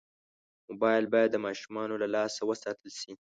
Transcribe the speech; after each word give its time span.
موبایل 0.69 1.05
باید 1.13 1.29
د 1.31 1.37
ماشومانو 1.45 1.95
له 2.01 2.07
لاسه 2.15 2.41
وساتل 2.49 2.89
شي. 2.99 3.11